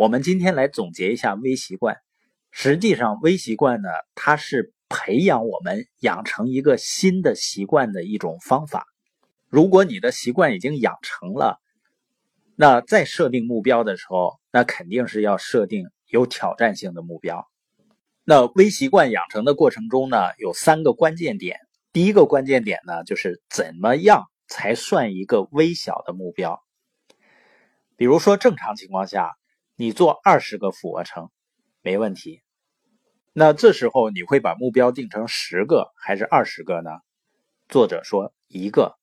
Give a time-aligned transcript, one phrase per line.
[0.00, 1.98] 我们今天来总结一下微习惯。
[2.50, 8.86] 实际上，微习惯呢，它是培养我们养成一个新的习惯的一种方法。
[9.50, 11.60] 如果你的习惯已经养成了，
[12.56, 17.46] 那在设定目标的时候，那肯定是要设定有挑战性的目标。
[18.24, 21.58] 那微习惯养成的过程中呢，有三个关键点。
[21.92, 26.58] 第一个关键点呢，就是怎么样才算一个微小的目标？
[27.96, 29.36] 比如说，正常情况下，
[29.80, 31.30] 你做二十个俯卧撑
[31.80, 32.42] 没问题。
[33.32, 36.90] 那这时候你会把目标定成十个还是二十个呢？
[37.66, 38.98] 作者说一个。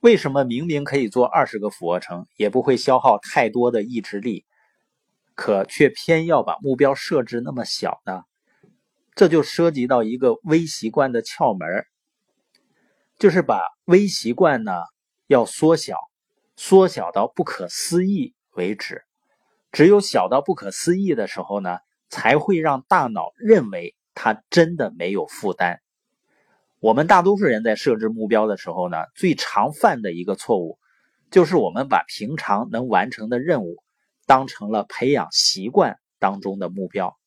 [0.00, 4.44] 为什么明明可以做二十个俯卧撑，也不会消耗太多的意志力，
[5.34, 8.24] 可却偏要把目标设置那么小呢？
[9.14, 11.66] 这就涉及到一个微习惯的窍门
[13.18, 14.72] 就是把微习惯呢
[15.28, 15.96] 要缩小，
[16.56, 19.02] 缩小到不可思议为止。
[19.74, 21.78] 只有小到不可思议的时候呢，
[22.08, 25.80] 才会让大脑认为它真的没有负担。
[26.78, 30.78] 我们大多数人在设置目标的时候呢，最常犯的一个错误，
[31.32, 33.82] 就是我们把平常能完成的任务
[34.26, 37.18] 当成了培养习惯当中的目标。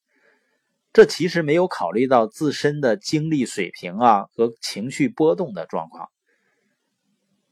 [0.93, 6.07] 这其实没有考虑到自身的精力水平啊和情绪波动的状况。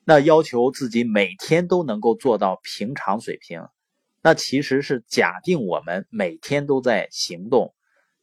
[0.05, 3.67] 那要求自己每天都能够做到平常水平，
[4.25, 7.75] 那其实是假定我们每天都在行动，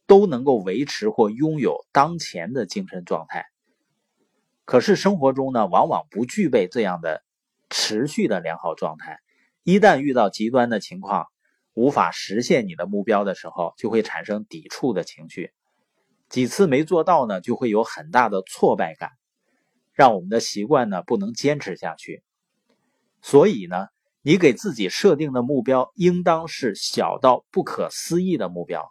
[0.05, 3.45] 都能够维持或拥有当前的精神状态。
[4.65, 7.23] 可是生活中呢，往往不具备这样的
[7.69, 9.19] 持续的良好状态。
[9.63, 11.27] 一旦遇到极端的情况，
[11.73, 15.53] 无法实现你的目标的时候，就会产生抵触的情绪。
[16.27, 19.11] 几次没做到呢，就会有很大的挫败感，
[19.93, 22.23] 让我们的习惯呢不能坚持下去。
[23.21, 23.87] 所以呢，
[24.25, 28.89] 你给自己设定的目标应当是小到不可思议的目标。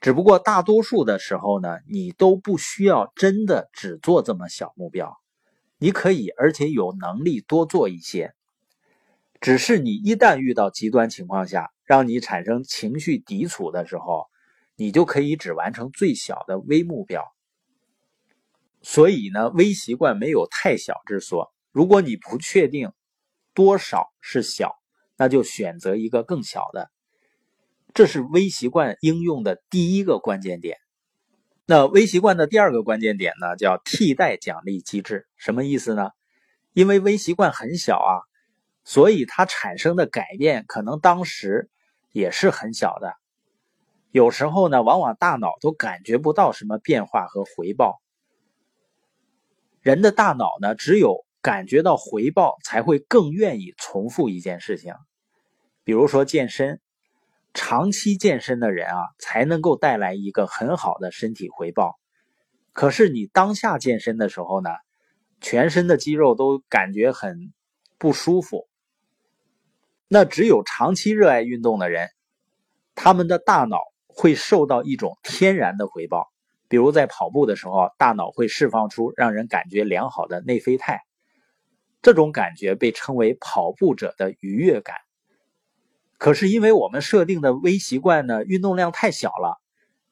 [0.00, 5.16] 只不过大多数的时候呢，你都不需要真的只做这么小目标，
[5.78, 8.34] 你可以而且有能力多做一些。
[9.40, 14.26] 只是你一旦遇到极端情况下，让你产生情绪抵触的时候，
[14.74, 17.22] 你就可以只完成最小的微目标。
[18.82, 21.52] 所以呢，微习惯没有太小之说。
[21.70, 22.92] 如果你不确定
[23.54, 24.76] 多少是小，
[25.16, 26.90] 那就选择一个更小的。
[27.94, 30.78] 这是微习惯应用的第一个关键点。
[31.64, 35.26] 那微习惯的第二个关键点呢，叫替代奖励机制。
[35.36, 36.10] 什么意思呢？
[36.72, 38.20] 因为微习惯很小啊。
[38.86, 41.70] 所以它产生的改变可能当时
[42.12, 43.14] 也是很小的，
[44.10, 48.02] 有时候呢，往往大脑都感觉不到什么变化和回报。
[49.80, 54.94] 人的大脑呢，只有感觉到回报，才会更愿意重复一件事情。
[55.84, 56.80] 比如说健身，
[57.52, 61.96] 长期健身的人啊，才能够带来一个很好的身体回报。
[62.72, 64.70] 可是你当下健身的时候呢，
[65.42, 67.52] 全身的肌肉都感觉很
[67.98, 68.66] 不舒服。
[70.08, 72.08] 那只有长期热爱运动的人，
[72.94, 76.28] 他们的大脑会受到一种天然的回报，
[76.68, 81.02] 比如在跑步的时候，大脑会释放出让人感觉良好的内啡肽，
[82.04, 84.94] 这种感觉被称为跑步者的愉悦感。
[86.18, 89.58] 可是因为我们设定的微习惯呢，运动量太小了，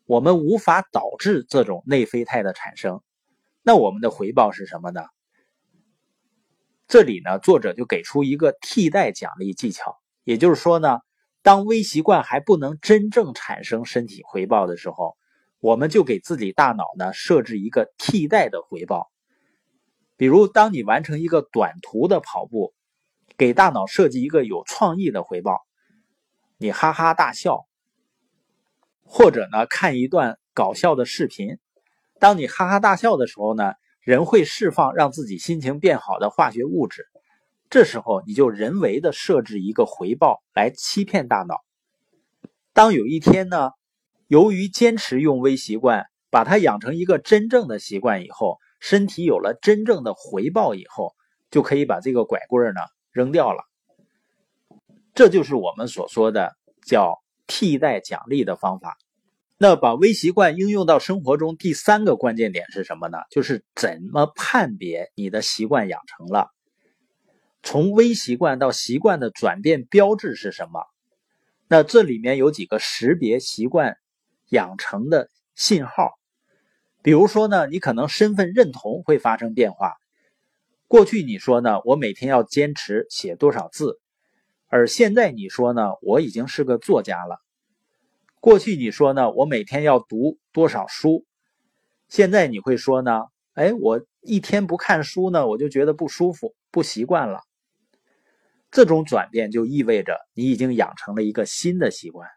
[0.07, 3.03] 我们无法导致这种内啡肽的产生，
[3.63, 5.03] 那我们的回报是什么呢？
[6.89, 11.01] 这里呢，作者就给出一个替代奖励技巧，也就是说呢，
[11.43, 15.15] 当微习惯还不能真正产生身体回报的时候，
[15.61, 19.13] 我们就给自己大脑呢设置一个替代的回报。
[20.23, 22.73] 比如，当你完成一个短途的跑步，
[23.37, 25.59] 给大脑设计一个有创意的回报，
[26.59, 27.67] 你哈哈大笑，
[29.05, 31.59] 或者呢看一段搞笑的视频，
[32.21, 33.73] 当你哈哈大笑的时候呢。
[34.01, 37.07] 人会释放让自己心情变好的化学物质，
[37.71, 41.61] 这时候你就人为的设置一个回报来欺骗大脑。
[42.73, 43.71] 当有一天呢，
[44.27, 51.15] 由于坚持用微习惯，把它养成一个真正的习惯以后，身体有了真正的回报以后，
[51.53, 52.81] 就可以把这个拐棍呢
[53.13, 53.63] 扔掉了。
[55.15, 58.99] 这就是我们所说的叫替代奖励的方法。
[59.57, 63.19] 那把微习惯应用到生活中，第三个关键点是什么呢？
[63.31, 66.49] 就是怎么判别你的习惯养成了？
[67.63, 70.83] 从微习惯到习惯的转变标志是什么？
[71.69, 73.97] 那这里面有几个识别习惯
[74.49, 76.19] 养成的信号。
[77.03, 79.95] 比如说呢，你可能身份认同会发生变化。
[80.87, 83.99] 过去你说呢，我每天要坚持写多少字，
[84.69, 87.39] 而现在你说呢，我已经是个作家了。
[88.41, 91.25] 过去你说呢，我每天要读多少书？
[92.09, 93.23] 现在你会说呢，
[93.55, 97.41] 哎，我一天不看书呢，我就觉得不舒服，不习惯了。
[98.71, 102.29] 这种转变就意味着你已经养成了一个新的习惯。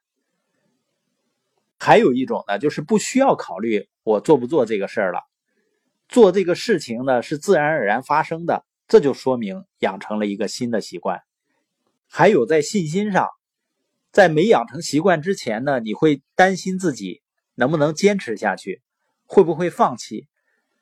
[1.85, 5.19] 还有一种呢，就是不需要考虑我做不做这个事儿了，
[6.09, 11.21] 做这个事情呢是自然而然发生的，这就说明养成了一个新的习惯。
[12.07, 13.29] 还有在信心上，
[14.11, 17.21] 在没养成习惯之前呢，你会担心自己
[17.53, 18.81] 能不能坚持下去，
[19.27, 20.27] 会不会放弃。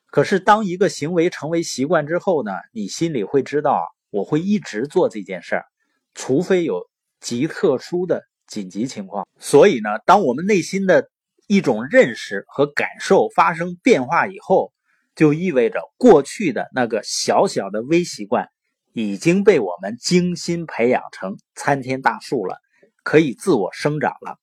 [0.06, 3.78] 可是当一个行为成为习惯之后呢，你心里会知道，
[4.08, 5.66] 我会一直做这件事儿，
[6.14, 6.88] 除非有
[7.20, 8.24] 极特殊的。
[8.46, 11.08] 紧急情况，所以呢，当我们内心的
[11.46, 14.72] 一种认识和感受发生变化以后，
[15.14, 18.48] 就意味着过去的那个小小的微习惯
[18.92, 22.58] 已经被我们精心培养成参天大树了，
[23.02, 24.38] 可以自我生长了。